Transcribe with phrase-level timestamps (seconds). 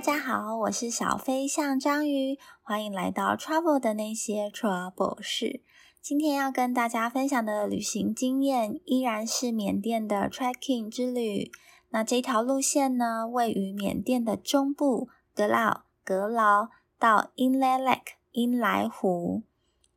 [0.00, 5.60] 大家好，我是小飞象章鱼，欢迎来到 Travel 的那些 Trouble 事。
[6.00, 11.50] 今天要跟大家分享的旅行经验依然是缅甸的 Trekking 之旅。
[11.90, 19.42] 那这条路线呢，位于缅甸的中部格劳格劳到 Inle Lake 因莱湖。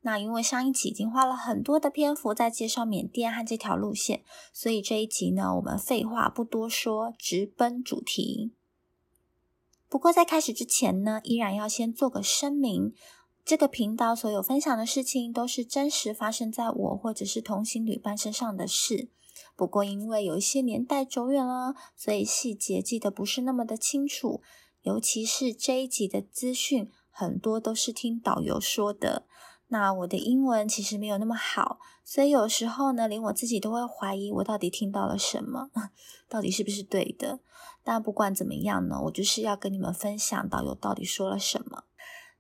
[0.02, 8.52] 那因为上一集已经花了很多的篇幅在介绍缅甸和这条路线，所以这一集呢，我们废话不多说，直奔主题。
[9.94, 12.96] 不过在开始之前呢，依然要先做个声明：
[13.46, 19.10] 这个频道所有分享的事情都是真实发生在我或者是同行旅伴身上的事。
[19.56, 24.42] 不过因为有一些年代久远了，所以细节记得不是那么的清楚。
[24.82, 29.28] 尤其是这一集的资讯，很多都是听导游说的。
[29.73, 35.72] 那我的英文其实没有那么好，所以有时候呢，连我自己都会怀疑我到底听到了什么，
[36.30, 37.39] 到底是不是对的。
[37.83, 41.86] 但不管怎么样呢，我就是要跟你们分享导游到底说了什么。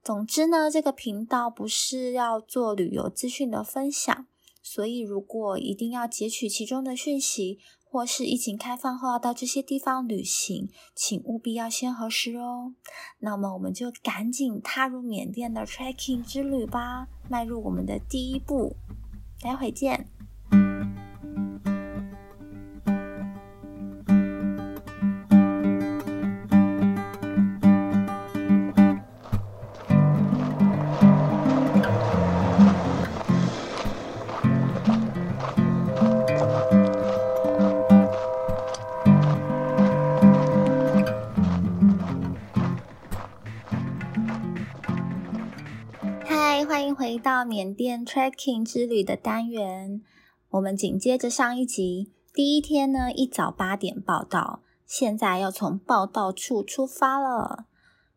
[0.03, 4.27] 总之呢，这个频道不是要做旅游资讯的分享，
[4.61, 7.57] 所以如果一定要截取其中的讯息，
[7.93, 12.73] 或是疫情开放后要到这些地方旅行，请务必要先核实哦。
[13.19, 18.75] 那么我们就赶紧踏入缅甸的 trekking 之旅吧，迈入我们的第一步。
[19.39, 20.07] 待会见。
[47.43, 50.01] 到缅甸 trekking 之旅的单元，
[50.51, 57.65] 我们紧接着上一集，第一天呢一早八点报道，现在要从报道处出发了。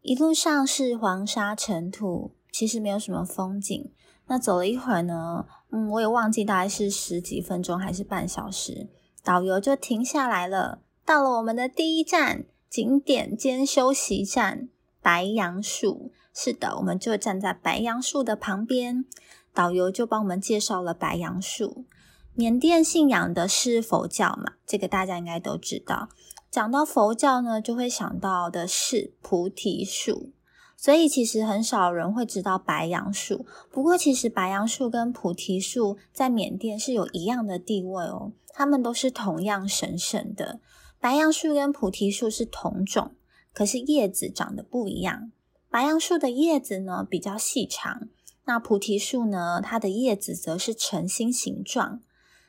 [0.00, 3.90] 一路上是黄沙尘土，其实没有什么风景。
[4.28, 8.88] 那走了一会儿呢，嗯，我也忘记大概是十几分钟还是半小时，
[9.24, 14.68] 导游就停下来了，到了我们的第一站景点兼休息站——
[15.02, 16.12] 白杨树。
[16.38, 19.06] 是的，我们就站在白杨树的旁边，
[19.54, 21.86] 导游就帮我们介绍了白杨树。
[22.34, 26.10] 缅甸信仰的是佛教嘛，这个大家应该都知道。
[26.50, 30.34] 讲到佛教呢，就会想到的是菩提树，
[30.76, 33.46] 所以其实很少人会知道白杨树。
[33.70, 40.60] 不过，其实白杨树跟菩提树在缅甸是有一样的地位哦，它们都是同样神圣的。
[41.00, 43.14] 白杨树跟菩提树是同种，
[43.54, 45.32] 可是叶子长得不一样。
[45.68, 48.08] 白杨树的叶子呢比较细长，
[48.44, 52.00] 那菩提树呢，它的叶子则是呈心形状。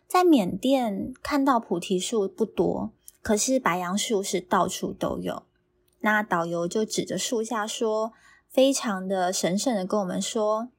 [0.08, 5.44] 在缅甸看到菩提树不多，可是白杨树是到处都有。
[6.00, 8.14] 那导游就指着树下说，
[8.48, 10.70] 非常的神圣的跟我们说，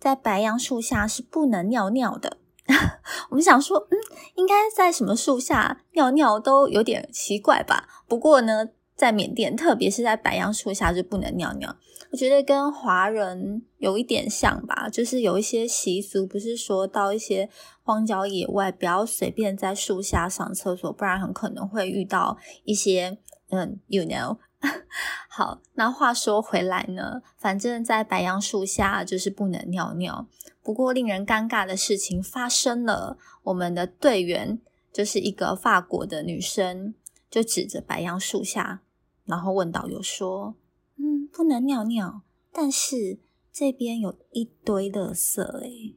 [0.00, 2.38] 在白杨树下是不能尿尿的。
[3.30, 3.98] 我们想说，嗯，
[4.34, 7.88] 应该在什么树下尿尿都有点奇怪吧？
[8.08, 8.70] 不过呢。
[8.98, 11.76] 在缅甸，特别是在白杨树下就不能尿尿。
[12.10, 17.48] 我觉得跟华人有一点像吧，就是有一些习俗，不是说到一些
[17.84, 23.18] 荒郊野外，不要随便在树下上厕所，不然很可能会遇到一些
[23.50, 24.38] 嗯，you know。
[25.30, 30.26] 好，那话说回来呢，反正在白杨树下就是不能尿尿。
[30.64, 34.58] 不过令人尴尬的事情发生了，我们的队员
[34.92, 36.94] 就是一个法国的女生，
[37.30, 38.80] 就指着白杨树下。
[39.28, 40.56] 然后问导游说
[40.96, 43.20] ：“嗯，不能尿尿，但是
[43.52, 45.96] 这边有一堆垃圾诶。”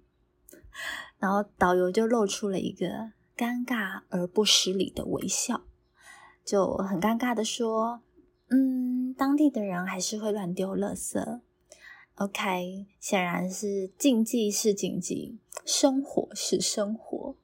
[1.18, 5.62] 然后导游就露出了一个尴尬而不失礼的微笑，
[6.44, 8.02] 就很尴尬的说
[8.50, 11.40] ：“嗯，当地的人还是会乱丢垃圾。
[12.16, 17.36] ”OK，显然是禁忌是禁忌，生活是生活。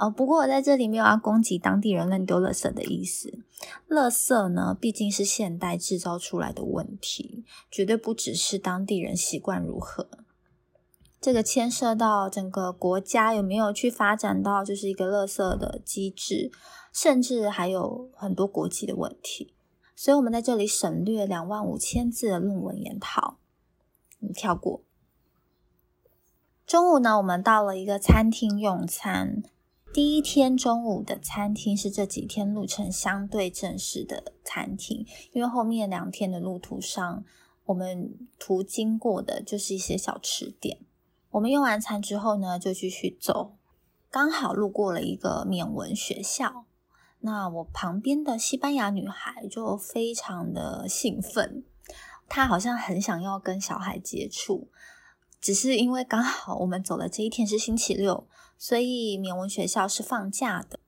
[0.00, 3.38] 呃，不过我在这里没有要攻击当地人乱丢垃圾的意思。
[3.86, 10.08] 垃圾呢，毕竟是现代制造出来的问题，绝对不只是当地人习惯如何。
[11.20, 16.50] 这个牵涉到整个国家有没有去发展到就是一个垃圾的机制，
[16.94, 19.52] 甚至还有很多国际的问题。
[19.94, 23.36] 所以，我们在这里省略两万五千字的论文研讨，
[24.20, 24.80] 你跳过。
[26.66, 29.42] 中午呢，我们到了一个餐厅用餐。
[29.92, 37.24] 第一天中午的餐厅是这几天路程相对正式的餐厅，因为后面两天的路途上，
[37.64, 40.78] 我们途经过的就是一些小吃店。
[41.30, 43.56] 我们用完餐之后呢，就继续走，
[44.12, 46.66] 刚好路过了一个缅文学校。
[47.22, 51.64] 那我旁边的西班牙女孩就非常的兴奋，
[52.28, 54.68] 她好像很想要跟小孩接触，
[55.40, 58.28] 只是因为刚好我们走的这一天是星期六，
[58.60, 60.78] 所以缅文学校是放假的。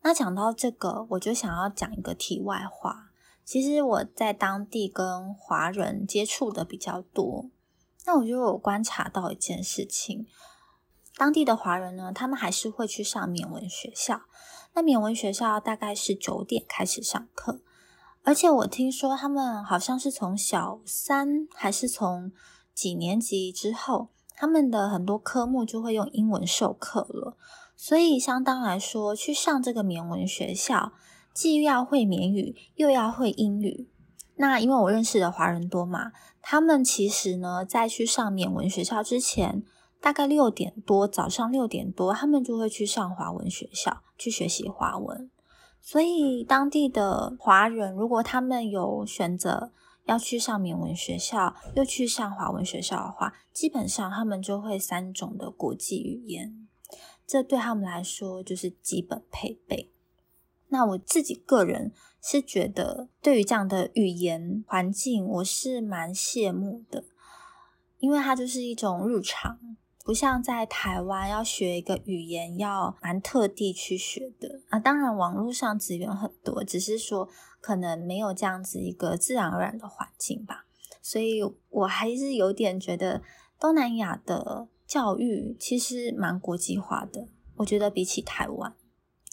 [0.00, 3.10] 那讲到这个，我就想要讲一个题外话。
[3.44, 7.50] 其实我在当地跟华人接触的比较多，
[8.06, 10.26] 那我就有观察到一件事情：
[11.18, 14.22] 当地的华人呢，他们还是会去上缅文学校。
[14.72, 17.60] 那缅文学校大概是九点开始上课，
[18.22, 22.32] 而且我听说他们好像是从小三还是从
[22.72, 27.36] 几年级之后，他们的很多科目就会用英文授课了。
[27.76, 30.92] 所以，相当来说，去上这个缅文学校，
[31.32, 33.88] 既要会缅语，又要会英语。
[34.36, 39.62] 那因为我认识的华人多嘛，他们其实呢，在去上缅文学校之前，
[40.00, 45.30] 大概六点多，早上六点多，他们就会去上华文学校去学习华文。
[45.80, 49.70] 所以，当地的华人如果他们有选择
[50.04, 56.68] 要去上缅文学校，又去上华文学校的话，基本上他们就会三种的国际语言。
[57.26, 59.90] 这对他们来说就是基本配备。
[60.68, 67.04] 那我自己个人是觉得，对于这样的语言环境，我是蛮羡慕的，
[67.98, 69.58] 因为它就是一种日常，
[70.04, 74.78] 不像在台湾要学一个语言要蛮特地去学的啊。
[74.78, 77.28] 当然，网络上资源很多，只是说
[77.64, 80.66] 可能没有这样子一个自然而然的环境吧。
[81.00, 83.22] 所以我还是有点觉得
[83.58, 84.68] 东南亚的。
[84.86, 87.26] 教育其实蛮国际化的，
[87.56, 88.74] 我觉得比起台湾。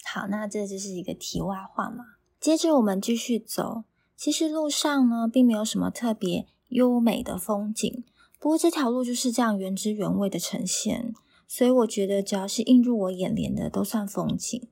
[0.02, 2.04] 好，那这就是一个题外话嘛。
[2.40, 3.84] 接着我们继续走，
[4.16, 8.02] 其实路上呢并没有什么特别优美的风景，
[8.40, 11.12] 不过这条路就是这样原汁原味的呈现，
[11.46, 14.68] 所以我觉得只要是映入我眼帘的都算风景。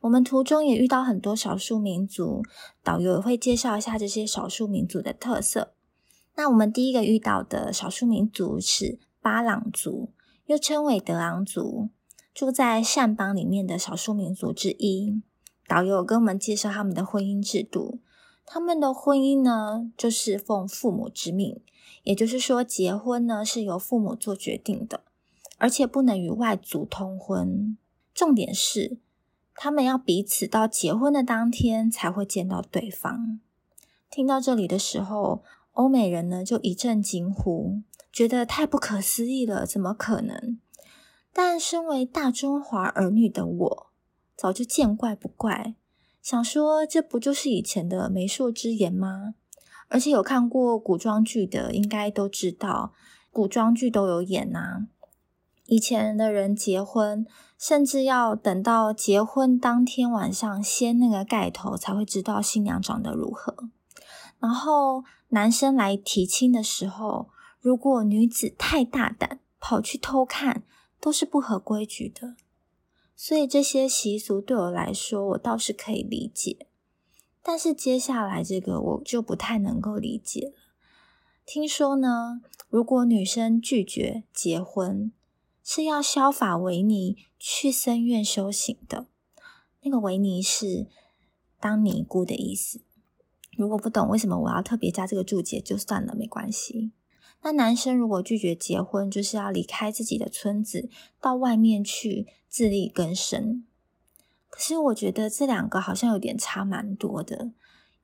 [0.00, 2.42] 我们途中也遇到很多少数民族，
[2.82, 5.72] 导游也会介绍一下这些少数民族的特色。
[6.36, 8.98] 那我们第一个遇到的少数民族是。
[9.22, 10.08] 巴朗族
[10.46, 11.90] 又称为德昂族，
[12.32, 15.20] 住在善邦里面的少数民族之一。
[15.68, 17.98] 导游跟我们介绍他们的婚姻制度，
[18.46, 21.60] 他们的婚姻呢，就是奉父母之命，
[22.02, 25.02] 也就是说，结婚呢是由父母做决定的，
[25.58, 27.76] 而且不能与外族通婚。
[28.14, 28.96] 重点是，
[29.62, 33.40] 他们要彼此到结婚的当天才会见到对方。
[34.10, 35.42] 听到这里的时候，
[35.72, 37.82] 欧美人呢就一阵惊呼。
[38.10, 40.58] 觉得太不可思议了，怎么可能？
[41.34, 43.90] 但身为大中华儿女的我，
[44.34, 45.74] 早就见怪不怪，
[46.22, 49.34] 想说这不就是以前的媒妁之言吗？
[49.88, 52.94] 而且有看过古装剧的，应该都知道，
[53.30, 54.86] 古装剧都有演呐。
[55.70, 57.24] 以前的人结婚，
[57.56, 63.70] 甚至要等到结婚当天晚上掀那个盖头，才会知道新娘长得如何。
[64.38, 67.30] 然后男生来提亲的时候。
[67.62, 70.62] 如果女子太大胆，跑去偷看，
[70.98, 72.34] 都是不合规矩的。
[73.14, 76.68] 所以这些习俗对我来说，我倒是可以理解。
[77.42, 80.72] 但是接下来这个，我就不太能够理解了。
[81.44, 82.40] 听说呢，
[82.70, 85.12] 如果女生拒绝结婚，
[85.62, 89.06] 是要削发为尼，去僧院修行的。
[89.82, 90.88] 那个维尼是
[91.58, 92.80] 当尼姑的意思。
[93.56, 96.92] 如果不懂为什么我要特别加这个注解，就算了，没关系。
[97.42, 100.90] 那男生如果拒绝结婚，就是要离开自己的村子，
[101.20, 103.64] 到外面去自力更生。
[104.48, 107.52] 可是我觉得这两个好像有点差蛮多的，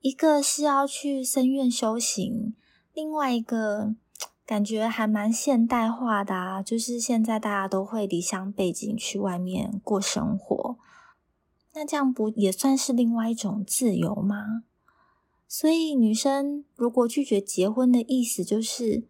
[0.01, 2.55] 一个是要去僧院修行，
[2.93, 3.95] 另外一个
[4.47, 10.77] 感觉还蛮现代化的啊，就是现在大家都会离乡背井去外面过生活。
[11.75, 14.63] 那这样不也算是另外一种自由吗？
[15.47, 19.03] 所以女生如果拒绝结婚的意思就是。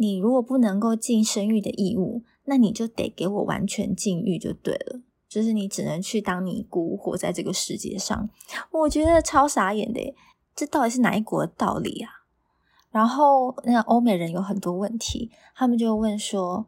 [0.00, 5.00] 你如果不能够尽生育的义务，那你就得给我完全禁欲就对了。
[5.28, 8.30] 就是你只能去当尼姑，活在这个世界上。
[8.70, 10.14] 我觉得超傻眼的，
[10.54, 12.17] 这到底是哪一国的道理啊？
[12.90, 16.66] 然后那个欧美人有很多问题，他们就问说：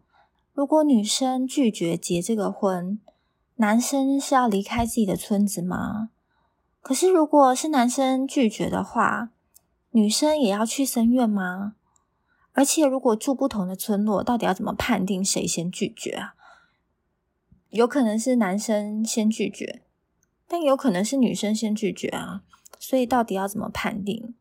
[0.53, 3.01] 如果女生拒绝结这个婚，
[3.57, 6.11] 男生是要离开自己的村子吗？
[6.83, 9.31] 可是如果是男生拒绝的话，
[9.91, 11.75] 女生也要去生院吗？
[12.53, 16.35] 而且，如果住不同的村落，到底要怎么判定谁先拒绝啊？
[17.71, 19.83] 有可能是男生先拒绝，
[20.49, 22.43] 但有可能是女生先拒绝啊。
[22.79, 24.35] 所以，到底要怎么判定？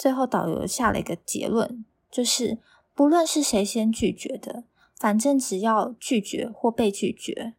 [0.00, 2.56] 最后，导游下了一个结论，就是
[2.94, 4.64] 不论是谁先拒绝的，
[4.96, 7.52] 反正只要拒绝或被拒绝，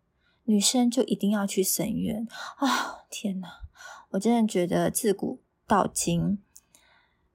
[0.46, 3.04] 女生就一定要去神院啊！
[3.12, 3.48] 天哪，
[4.10, 6.40] 我真的觉得自古到今，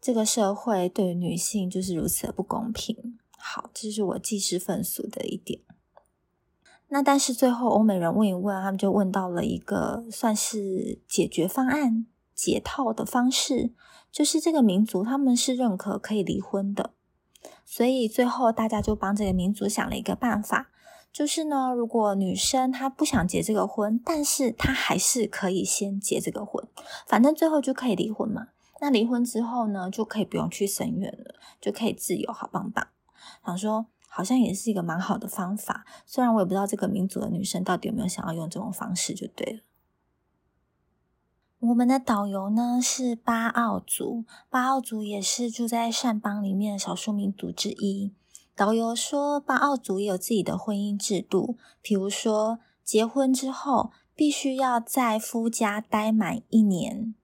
[0.00, 3.16] 这个社会对女性就是如此的不公平。
[3.38, 5.60] 好，这是我既视愤俗的一点。
[6.88, 13.72] 那但是最后欧美人问一问，他们就问到了一个算是解决方案、解套的方式，
[14.12, 16.90] 就是这个民族他们是认可可以离婚的。
[17.64, 20.68] 所以最后大家就帮这个民族想了一个办法，
[21.10, 26.68] 就是呢，如果女生她不想结这个婚，但是她还是可以先结这个婚，
[27.08, 28.48] 反正最后就可以离婚嘛。
[28.80, 32.86] 那离婚之后呢，就可以不用去神院了，就可以自由，好棒棒。
[33.44, 33.86] 想说。
[34.08, 39.60] 好像也是一个蛮好的方法，虽然我也不知道这个民族的女生到底有没有想要用这种方式，就对了。
[41.60, 48.12] 我们的导游呢是巴奥族，巴奥族也是住在善邦里面的少数民族之一。
[48.54, 57.14] 导游说，巴奥族也有自己的婚姻制度，比如说结婚之后必须要在夫家待满一年，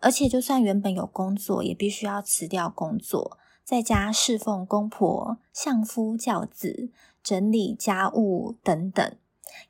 [0.00, 3.38] 而且就算原本有工作，也必须要辞掉工作。
[3.62, 6.90] 在家侍奉公婆、相夫教子、
[7.22, 9.16] 整理家务等等，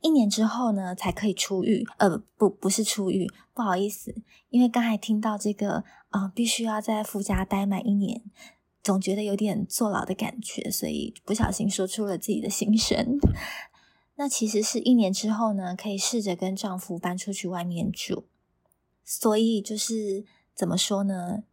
[0.01, 1.87] 一年之后呢，才可以出狱。
[1.99, 4.15] 呃，不，不是出狱，不好意思，
[4.51, 8.23] 因为刚才听到这个，呃，必须要在夫家待满一年，
[8.83, 13.19] 总觉得有点坐牢的感觉，所以不小心说出了自己的心声。
[14.17, 18.27] 那其实是一年之后呢，可以试着跟丈夫搬出去外面住。
[19.05, 21.45] 所以就是怎么说呢？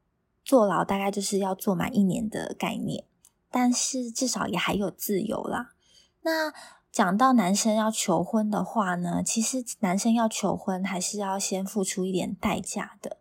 [0.44, 3.06] 坐牢大概就是要坐满一年的概念，
[3.50, 5.74] 但是至少也还有自由啦。
[6.22, 6.54] 那
[6.96, 13.18] 讲到男生要求婚的话呢，其实男生要求婚还是要先付出一点代价的。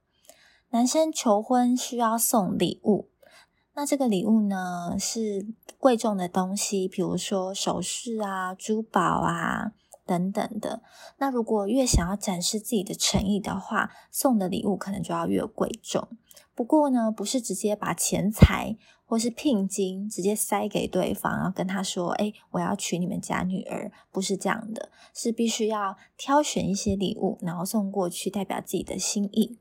[0.70, 3.08] 男生求婚需要送礼物，
[3.74, 9.72] 那这个礼物呢是贵重的东西，比如说首饰啊、珠宝啊
[10.06, 10.80] 等等的。
[11.18, 16.06] 那如果越想要展示自己的诚意的话，送的礼物可能就要越贵重。
[16.54, 18.76] 不过呢，不是直接把钱财
[19.14, 29.56] 或是聘金直接塞给对方，然后跟他说：“哎，我要娶你们家女儿。”不是这样的，是必须要挑选一些礼物，然后送过去，代表自己的心意。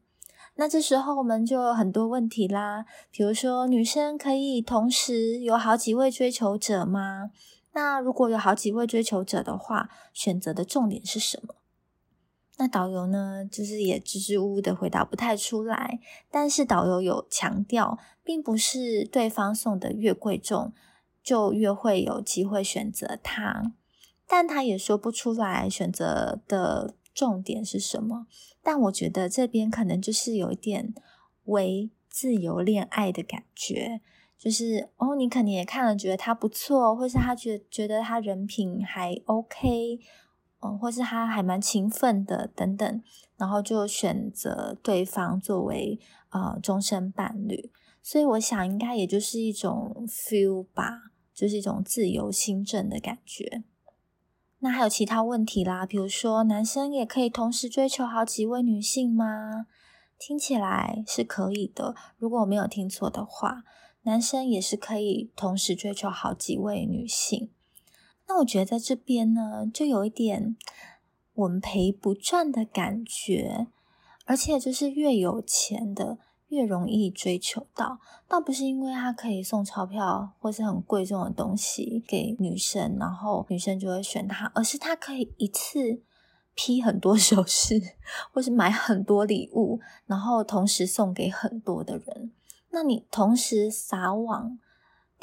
[0.55, 7.29] 那这时候我们就有很多问题啦，比如说，女生可以同时有好几位追求者吗？
[7.74, 11.53] 那如果有好几位追求者的话，选择的重点是什么？
[12.57, 16.00] 那导游呢，就是也支支吾吾的回答不太出来。
[16.29, 20.72] 但是导游有强调，并不是对方送的越贵重，
[21.24, 23.74] 就越会有机会选择他。
[24.27, 28.27] 但他也说不出来选择的重点是什么。
[28.62, 30.93] 但我觉得这边可能就是有一点
[31.45, 34.00] 为自由恋爱的感觉，
[34.38, 40.00] 就是哦，你肯定也看了，觉得他不错，或是他觉觉得他人品还 OK。
[40.63, 43.03] 嗯，或是他还蛮勤奋的，等等，
[43.38, 53.63] 然后就选择对方作为呃终身伴侣，所以我想应该也就是一种 feel 吧，就是一种自由心证的感觉。
[54.60, 59.67] 那还有其他问题啦，比如说男生也可以同时追求好几位女性吗？
[60.17, 63.63] 听起来是可以的，如果我没有听错的话，
[64.03, 67.50] 男生也是可以同时追求好几位女性。
[68.27, 70.56] 那我觉得在这边呢，就有一点
[71.36, 73.68] 稳赔不赚的感觉，
[74.25, 86.01] 而且就是越有钱的越容易追求到，倒不是因为他可以送钞票或是很贵重的东西给女生，然后女生就会选他，而是他可以一次
[86.56, 87.82] 批很多首饰，
[88.32, 92.32] 或是买很多礼物，然后同时送给很多的人。
[92.72, 94.58] 那你同时撒网。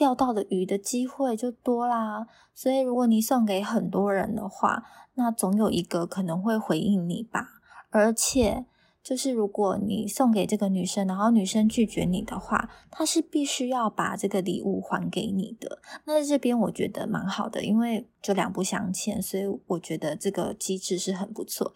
[0.01, 7.61] 钓到的鱼的机会就多啦，所以如果你送给很多人的话，那总有一个可能会回应你吧。
[7.91, 8.65] 而且，
[9.03, 15.83] 就是如果你送给这个女生，然后女生拒绝你的话，她是必须要把这个礼物还给你的。
[16.07, 21.75] 那这边我觉得蛮好的，因为就两不相欠，所以我觉得这个机制是很不错。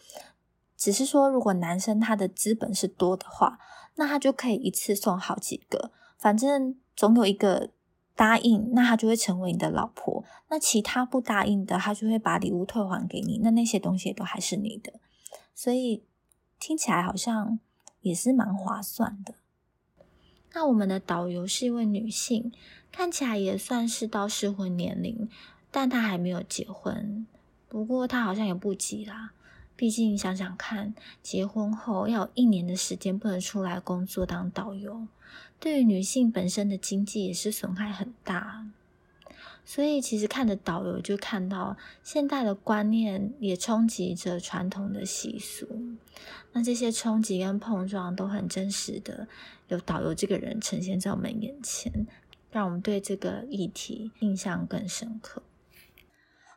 [0.79, 3.59] 只是说，如果男生他的资本是多的话，
[3.97, 7.69] 那他就可以一次送好几个，反正总有一个。
[8.17, 10.25] 答应，那他就会成为你的老婆。
[10.49, 13.41] 那其他不答应的，他就会把礼物退还给你。
[13.43, 14.93] 那那些东西都还是你的，
[15.55, 16.05] 所以
[16.61, 17.59] 听起来好像
[18.01, 19.35] 也是蛮划算的。
[20.53, 22.53] 那我们的导游是一位女性，
[22.93, 25.29] 看起来也算是到适婚年龄，
[25.73, 27.27] 但她还没有结婚。
[27.69, 29.33] 不过她好像也不急啦，
[29.77, 35.07] 毕竟想想看，结婚后要有一年的时间不能出来工作当导游。
[35.59, 38.67] 对于女性本身的经济也是损害很大，
[39.65, 45.67] 所以其实看着导游就看到现代的观念也冲击着传统的习俗，
[46.53, 49.27] 那这些冲击跟碰撞都很真实的，
[49.69, 52.07] 有导游这个人呈现在我们眼前，
[52.53, 55.43] 让我们对这个议题印象更深刻。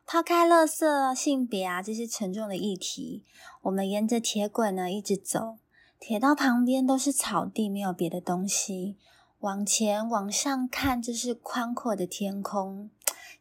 [0.10, 3.26] 抛开垃圾、性别啊这些沉重的议题，
[3.64, 5.58] 我们沿着铁轨呢一直走，
[6.00, 8.96] 铁道旁边都是草地，没有别的东西。
[9.40, 12.90] 往前往上看，就是宽阔的天空，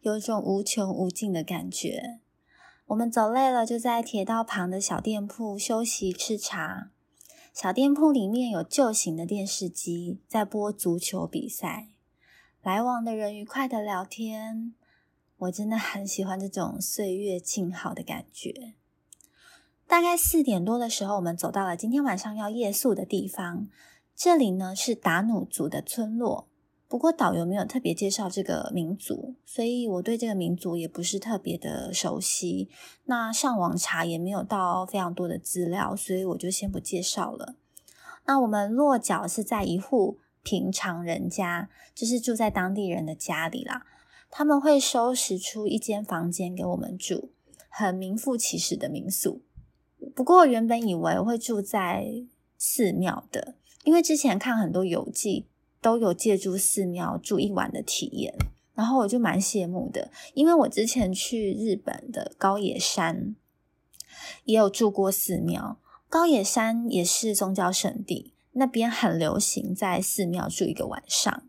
[0.01, 2.19] 有一种无穷无尽的感觉。
[2.87, 6.91] 我们走累了，就在铁道旁的小店铺休息吃茶。
[7.55, 11.91] 小店铺里面有旧型的电视机，在播足球比赛，
[12.61, 14.75] 来往的人愉快的聊天。
[15.39, 18.75] 我真的很喜欢这种岁月静好的感觉。
[19.87, 23.69] 大概四点多的时候，我们走到了今天晚上要夜宿的地方。
[24.15, 26.49] 这里呢是达努族的村落，
[26.89, 32.71] 不过导游没有特别介绍这个民族，所以我对这个民族也不是特别的熟悉。
[33.05, 37.57] 那上网查也没有到非常多的资料，所以我就先不介绍了。
[38.25, 43.85] 那我们落脚是在一户平常人家，就是住在当地人的家里啦。
[44.31, 47.31] 他们会收拾出一间房间给我们住，
[47.69, 49.43] 很名副其实的民宿。
[50.15, 52.07] 不过原本以为会住在
[52.59, 53.55] 寺庙的，
[53.85, 55.47] 因为之前看很多游记
[55.81, 58.35] 都有借住寺庙住一晚的体验，
[58.75, 60.11] 然后我就蛮羡慕的。
[60.35, 63.37] 因为我之前去日本的高野山
[64.45, 65.79] 也有住过寺庙，
[66.09, 71.43] 高野山也是宗教圣地，那边很流行在寺庙住一个晚上。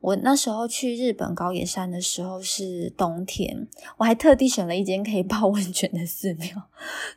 [0.00, 6.48] 我那时候去日本高野山的时候是冬天，我还特地选了一间可以泡温泉的寺庙。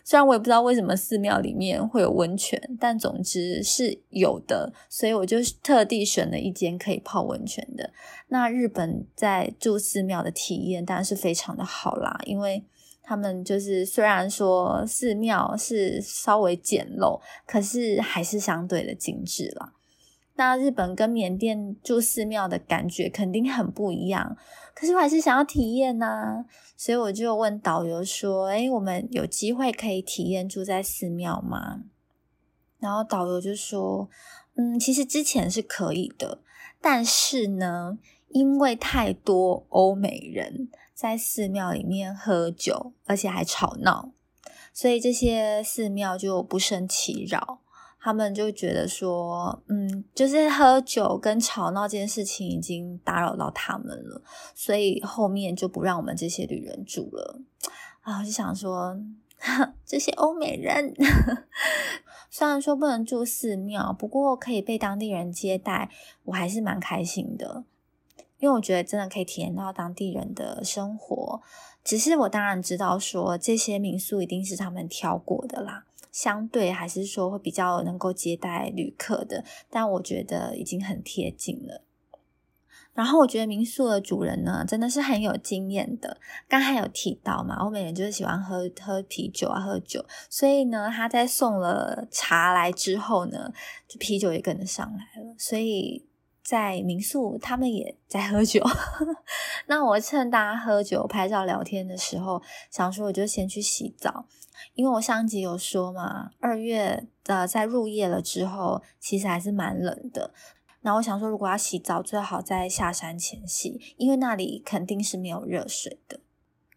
[0.03, 7.91] 虽然我也不知道为什么寺庙里面会有温泉，但总之是有的，所以我就特地选了一间可以泡温泉的。
[8.27, 12.63] 那日本在住寺庙的体验当然是非常的好啦，因为
[13.01, 19.73] 他们就是虽然说寺庙是稍微简陋，可是还是相对的精致啦。
[20.37, 24.35] 那日本跟缅甸住寺庙的感觉肯定很不一样，
[24.73, 26.45] 可是我还是想要体验呐，
[26.75, 31.83] 所以我就问导游说：“哎，我们有机会可以体验住在寺庙吗？”
[32.79, 34.09] 然后导游就说
[34.55, 36.39] ：“嗯，其实之前是可以的，
[36.81, 44.11] 但是呢，因为太多欧美人在寺庙里面喝酒，而且还吵闹，
[44.73, 47.61] 所以这些寺庙就不胜其扰。”
[48.05, 54.21] 他们就觉得说，嗯，就是喝酒跟吵闹这件事情已经打扰到他们了，
[54.53, 57.41] 所以后面就不让我们这些旅人住了。
[58.01, 58.95] 啊，我就想说，
[59.83, 60.93] 这些欧美人
[62.29, 65.89] 虽然说不能住寺庙，不过可以被当地人接待，
[66.25, 67.63] 我还是蛮开心的，
[68.37, 71.41] 因为我觉得真的可以体验到当地人的生活。
[71.83, 75.85] 只是我当然知道说，这些民宿一定是他们挑过的啦。
[76.15, 81.83] 相对还是说会比较能够接待旅客的，但我觉得已经很贴近了。
[82.93, 86.17] 然后我觉得民宿的主人呢，真的是很有经验的。
[86.47, 93.51] 刚才有提到嘛，欧美人就是喜欢喝喝啤酒啊，喝酒，所以呢，他在送了茶来之后呢，
[93.85, 95.35] 就啤酒也跟着上来了。
[95.37, 96.07] 所以
[96.41, 98.63] 在民宿，他们也在喝酒。
[99.67, 104.25] 那我趁大家喝酒、拍照、聊天的时候，想说我就先去洗澡。
[104.73, 110.33] 因为我上集有说嘛，二月的在入夜了之后，其实还是蛮冷的。
[110.81, 116.19] 那我想说，如果要洗澡，最好在下山前洗，因为那里肯定是没有热水的。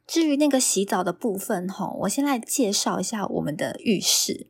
[0.06, 4.48] 至于那个洗澡的部分，吼，我先来介绍一下我们的浴室。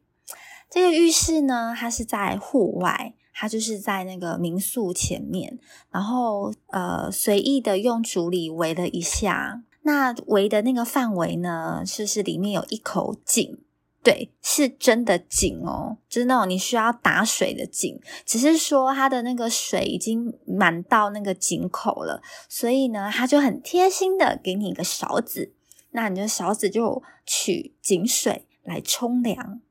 [0.70, 5.58] 这个浴室呢，它是在户外，它就是在那个民宿前面，
[5.90, 9.64] 然后呃，随意的用竹篱围了一下。
[9.88, 13.56] 那围的那个范围呢，是是里面有一口井，
[14.02, 22.20] 对，是真的井哦，就是那种你需要打水的井，只是说它的那个水已经满到那个井口了，
[22.50, 25.54] 所以呢，它就很贴心的给你一个勺子，
[25.92, 29.62] 那你的勺子就取井水来冲凉，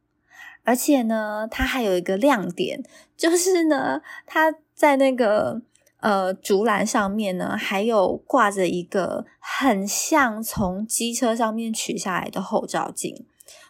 [0.63, 2.81] 而且呢，它还有一个亮点，
[3.15, 5.61] 就是呢，它在那个。
[6.07, 13.25] 呃，竹篮上面呢，还有挂着一个很像从机车上面取下来的后照镜，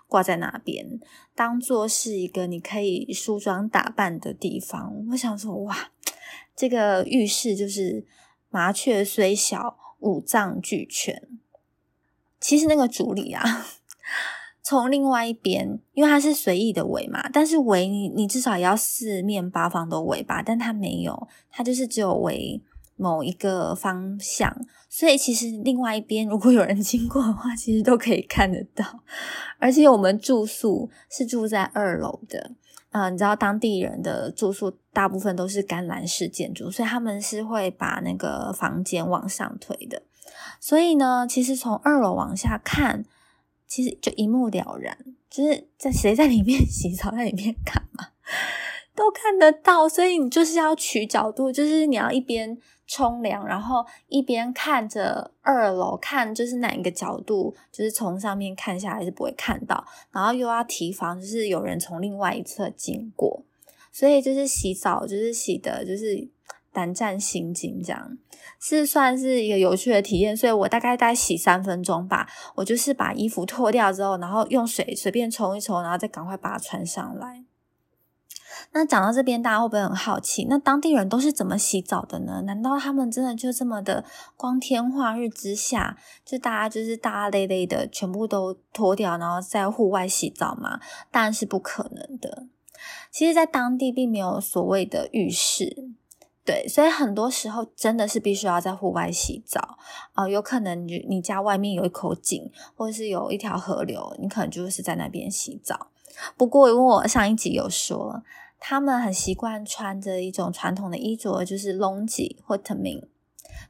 [0.06, 1.00] 挂在那边，
[1.34, 5.04] 当做是一个你可以梳妆打扮的地方。
[5.10, 5.90] 我想说，哇，
[6.56, 8.06] 这个浴室就是
[8.52, 11.28] 麻雀虽小，五脏俱全。
[12.40, 13.66] 其实那个竹里啊。
[14.68, 22.62] 从另外一边，因为它是随意的围嘛，但是围你你至少也要四面八方都围吧，但它没有，它就是只有围
[22.98, 24.54] 某一个方向，
[24.90, 28.84] 所以其实另外一边如果有人经过的话，其实都可以看得到。
[29.58, 32.52] 而且我们住宿是住在二楼的，
[32.90, 40.04] 啊，你知道当地人的住宿大部分都是干栏式建筑，所以他们是会把那个房间往上推的。
[40.60, 43.06] 所以呢，其实从二楼往下看，
[43.68, 44.98] 其实就一目了然，
[45.30, 48.08] 就是在谁在里面洗澡，在里面干嘛。
[48.96, 63.44] 都看得到，所以你就是要取角度，就是你要一边冲凉，然后一边看着二楼，看就是哪一个角度，就是从上面看下来是不会看到，然后又要提防就是有人从另外一侧经过，
[63.92, 66.28] 所以就是洗澡就是洗的，就是
[66.78, 68.20] 胆战心惊，这样
[68.60, 70.38] 是算是一个有趣的体验。
[70.38, 77.44] 所以我大概大概洗三分钟吧，我就是把衣服脱掉之后，然后用水随便冲一冲，然后再赶快把它穿上来。
[78.74, 80.46] 那讲到这边，大家会不会很好奇？
[80.48, 82.44] 那当地人都是怎么洗澡的呢？
[82.46, 90.80] 难道他们真的就这么的光天化日之下，就大家就是大家累累的，全部都脱掉，然后在户外洗澡吗？
[91.10, 92.46] 当然是不可能的。
[93.12, 95.90] 其实，在当地并没有所谓的浴室，
[96.48, 99.78] 对，所以很多时候真的是必须要在户外洗澡
[100.14, 100.28] 啊。
[100.28, 105.88] 有可能你你家外面有一口井，或者是有一条河流，你可能就是在那边洗澡。
[106.38, 108.24] 不过，因为我上一集有说。
[108.60, 113.08] 他们很习惯穿着一种传统的衣着，就是 longi 或 t m i n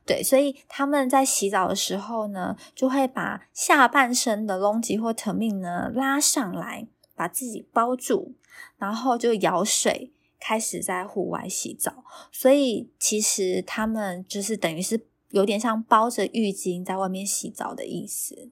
[0.05, 6.87] 对，所以他们在洗澡的时候呢，就会把下半身的 longi 或 t m i n 呢拉上来，
[7.17, 8.35] 把自己包住，
[8.77, 12.03] 然后就舀水开始在户外洗澡。
[12.31, 18.49] 所以其实他们就是等于是有点像包着浴巾在外面洗澡的意思，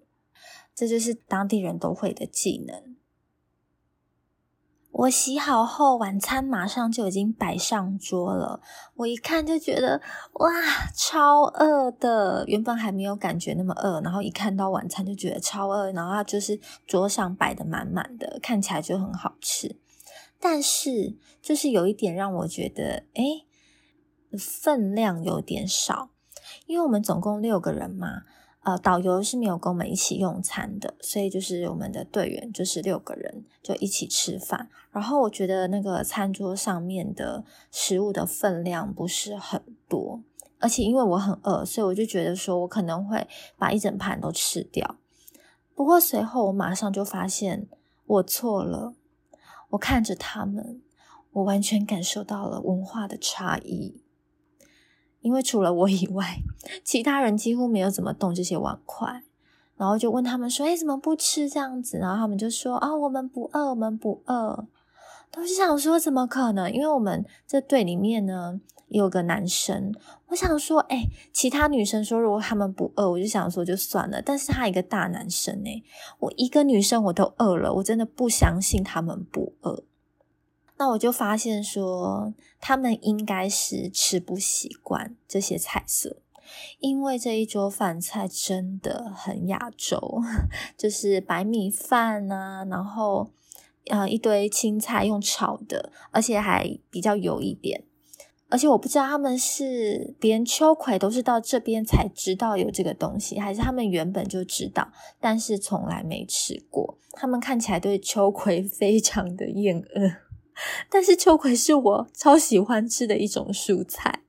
[0.76, 2.96] 这就是当地人都会的技能。
[4.98, 8.62] 我洗好后，晚餐马上就已经摆上桌了。
[8.96, 10.02] 我一看就觉得
[10.36, 10.50] 哇，
[10.96, 12.46] 超饿的。
[12.48, 15.92] 原本还没有感觉那么饿，然后一看到晚餐就觉得超饿。
[15.92, 19.76] 然后就是桌上摆的满满的，看起来就很好吃。
[20.40, 23.46] 但是就是有一点让我觉得，哎，
[24.38, 26.10] 分量有点少，
[26.66, 28.24] 因为我们总共六个人嘛。
[28.66, 34.68] 呃，导游是没有跟我们一起用餐的，所以就是我们的队员就是六个人就一起吃饭。
[34.90, 40.24] 然后我觉得那个餐桌上面的食物的分量不是很多，
[40.58, 44.98] 而且因为我很饿，所以我就觉得说我可能会把一整盘都吃掉。
[45.76, 47.68] 不过随后我马上就发现
[48.08, 48.96] 我错了，
[49.76, 50.82] 我看着他们，
[51.32, 54.02] 我完全感受到了文化的差异。
[55.22, 56.40] 因为除了我以外，
[56.84, 59.24] 其他人几乎没有怎么动这些碗筷，
[59.76, 64.68] 然后就问他们说：“哎，怎么不吃这样子？”然后他们就说：“啊，我们不饿，我们不饿。”
[65.32, 66.72] 都是想说怎么可能？
[66.72, 68.62] 因为我们这队里面呢
[68.96, 69.94] 有个男生，
[70.28, 74.22] 我想说，哎，其他女生说如果他们不饿，我就想说就算了。
[74.22, 75.84] 但是他一个大男生哎，
[76.20, 79.84] 我一个女生我都饿了，我真的不相信他们不饿。
[80.78, 86.22] 那我就发现说，他们应该是吃不习惯这些菜色，
[86.80, 90.22] 因为这一桌饭菜真的很亚洲，
[90.78, 93.32] 就是白米饭啊，然后
[93.88, 97.84] 呃一堆青菜用炒的，而且还比较油一点。
[98.56, 106.98] 而且我不知道他们是连秋葵都是到这边才知道有这个东西，还是他们原本就知道，但是从来没吃过。
[107.12, 110.12] 他们看起来对秋葵非常的厌恶。
[110.90, 114.22] 但是秋葵是我超喜欢吃的一种蔬菜，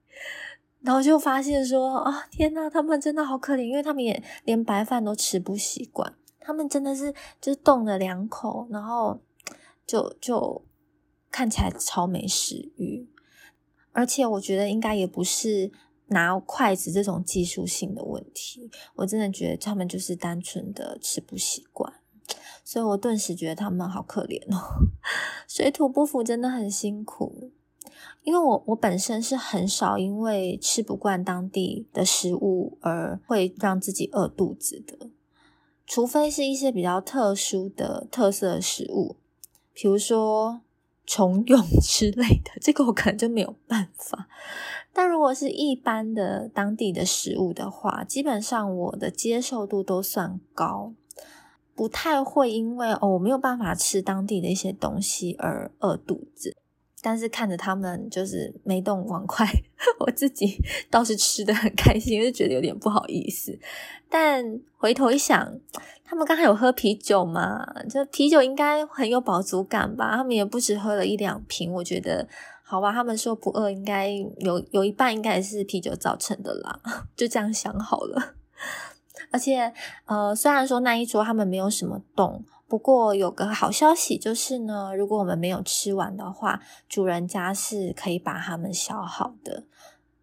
[0.81, 9.21] 然后就发现说啊，天呐，他们真的好可怜，因为他们也连白饭都吃不习惯，他们真的是就是动了两口，然后
[9.87, 10.65] 就就
[11.31, 13.09] 看起来超没食欲，
[13.97, 15.73] 而且我觉得应该也不是
[16.09, 21.95] 拿筷子这种技术性的问题，我真的觉得他们就是单纯的吃不习惯。
[22.63, 24.91] 所以我顿时觉得他们好可怜哦，
[25.49, 27.51] 水土不服真的很辛苦。
[28.23, 35.09] 因为我我本身是很少因为吃不惯当地的食物而会让自己饿肚子的，
[35.87, 39.17] 除非是一些比较特殊的特色食物，
[39.73, 40.61] 比如说
[41.07, 44.29] 虫蛹 之类的，这个我可能就没有办法。
[44.93, 50.93] 但如果是一般的当地的食物的话，基本上我的接受度都算高。
[51.75, 56.57] 不太会因为哦我没有办法吃当地的一些东西而饿肚子，
[57.09, 59.47] 但是看着他们就是没动碗筷，
[60.01, 63.57] 我自己 倒是吃的很开心，就觉得有点不好意思。
[64.09, 65.57] 但回头一想，
[66.05, 67.65] 他们刚才有喝啤酒嘛？
[67.89, 70.17] 这啤酒应该很有饱足感吧？
[70.17, 72.27] 他们也不止喝了一两瓶，我觉得
[72.65, 76.81] 好吧，他们说不饿，应该有有一半应该是啤酒造成的啦，
[77.15, 78.35] 就这样想好了。
[79.31, 79.73] 而且，
[80.07, 89.65] 呃，虽然说那一桌他们没有什么动，不过有个好消息就是呢，如果我们没有吃完的话，主人家是可以把它们消耗的。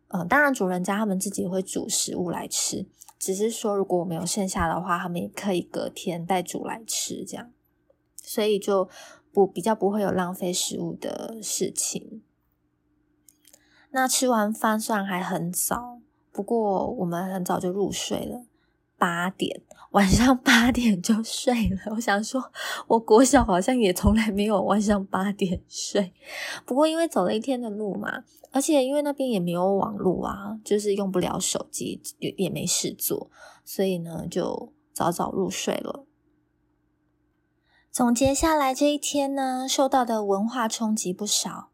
[0.09, 2.85] 嗯，当然主人家他们自己会煮食物来吃，
[3.17, 7.49] 只是说如果我们有剩下的话，他们也可以隔天再煮来吃，这样，
[8.21, 8.89] 所以就
[9.31, 12.21] 不比较不会有浪费食物的事情。
[13.91, 15.99] 那吃完饭虽然还很早，
[16.31, 18.43] 不过我们很早就入睡了。
[18.97, 21.93] 八点，晚上八点就睡了。
[21.95, 22.51] 我想说，
[22.87, 26.13] 我国小好像也从来没有晚上八点睡。
[26.65, 33.29] 不过因为走了一天的路嘛，而且因为那边也没有网络啊，就是用不了手机，也也没事做，
[33.65, 36.05] 所以呢就早早入睡了。
[37.91, 41.72] 总结下来这一天呢，受到的文化冲击不少。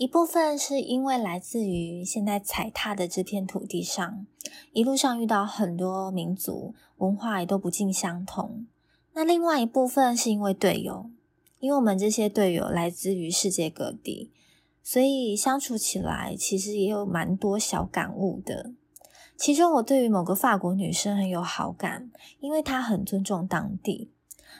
[0.00, 4.26] 一部分是因为来自于现在踩踏的这片土地上，
[4.72, 8.64] 一路上遇到很多民族文化也都不尽相同。
[9.12, 11.10] 那另外一部分是因为队友，
[11.58, 14.32] 因为我们这些队友来自于世界各地，
[14.82, 18.72] 所以相处起来其实也有蛮多小感悟的。
[19.36, 24.10] 其中我对于某个法国女生很有好感，因为她很尊重当地。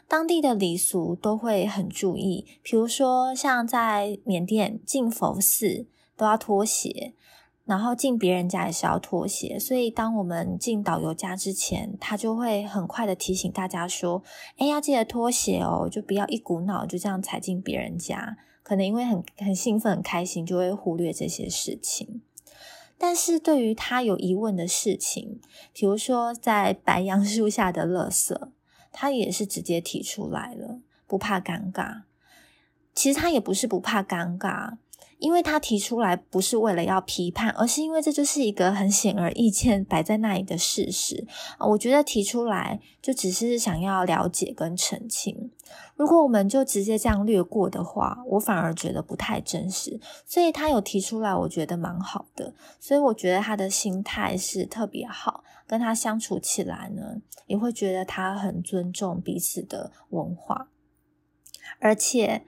[0.09, 7.15] 当地的礼俗都会很注意，比如说像在缅甸进佛寺都要脱鞋，
[7.65, 9.59] 然后进别人家也是要脱鞋。
[9.59, 14.25] 所以当我们进导游家之前，他就会很快的提醒大家说
[14.59, 22.23] ：“哎，要记得脱鞋哦，就不要一股脑就这样踩进别人家。”可能因为很很兴奋、很开心，就会忽略这些事情。
[22.99, 25.41] 但是对于他有疑问的事情，
[25.73, 28.37] 比如说在白杨树下的垃圾。
[28.93, 32.03] 他也是直接提出来了，不怕尴尬。
[32.95, 34.77] 其实他也不是不怕尴尬，
[35.21, 41.27] 因为他提出来不是为了要批判，而是因为这就是一个很显而易见摆在那里的事实
[41.59, 41.67] 啊。
[41.67, 45.51] 我觉得提出来就只是想要了解跟澄清。
[45.95, 50.01] 如果我们就直接这样略过的话，我反而觉得不太真实。
[50.27, 52.55] 所以他有提出来，我觉得蛮好的。
[52.81, 55.45] 所以我觉得他的心态是特别好。
[55.67, 60.67] 跟他相处起来呢，也会觉得他很尊重彼此的文化，
[61.79, 62.43] 而且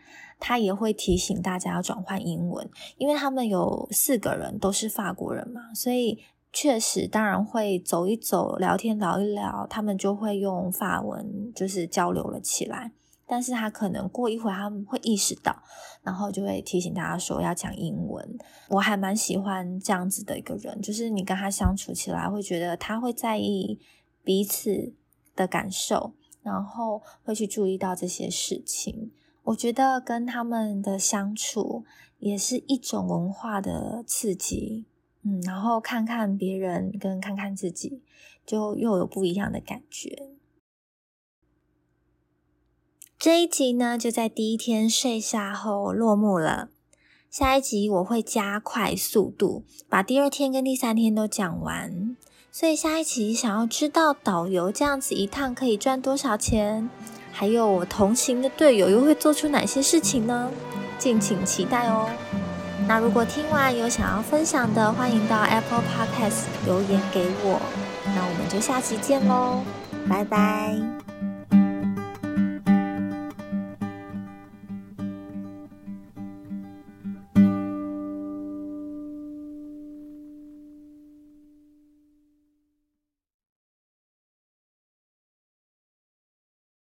[0.45, 6.19] 他也会提醒大家要转换英文，因为他们有四个人都是法国人嘛，所以
[6.53, 12.91] 确实当然会走一走、聊天聊一聊，他们就会用法文就是交流了起来。
[13.25, 15.63] 但是他可能过一会儿他们会意识到，
[16.03, 18.37] 然后就会提醒大家说要讲英文。
[18.69, 23.79] 我还蛮喜欢这样子的一个人，就是你跟他相处起来会觉得他会在意
[24.25, 24.93] 彼此
[25.37, 29.13] 的感受，然后会去注意到这些事情。
[29.45, 31.85] 我觉得跟他们的相处
[32.19, 34.85] 也是一种文化的刺激，
[35.23, 38.01] 嗯，然后看看别人跟看看自己，
[38.47, 40.29] 就又有不一样的感觉。
[43.19, 46.71] 这一集呢，就在第一天睡下后落幕了。
[47.31, 52.17] 下一集我会加快速度，把第二天跟第三天都讲完。
[52.51, 56.91] 所以下一集想要知道导游这样子一趟可以赚多少钱，
[57.43, 60.49] 还有我同行的队友又会做出哪些事情呢？
[60.97, 62.09] 敬请期待哦。
[62.87, 67.61] 那如果听完有想要分享的，欢迎到 Apple Podcast 留言给我。
[68.15, 69.65] 那我们就下期见喽，
[70.09, 71.02] 拜拜。